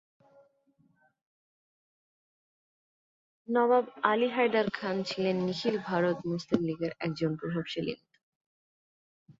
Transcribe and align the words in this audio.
নবাব 3.47 3.85
আলী 4.03 4.27
হায়দার 4.27 4.67
খান 4.73 4.95
ছিলেন 5.03 5.37
নিখিল 5.45 5.75
ভারত 5.83 6.17
মুসলিম 6.25 6.61
লীগের 6.63 6.91
একজন 6.99 7.31
প্রভাবশালী 7.35 7.91
নেতা। 7.91 8.17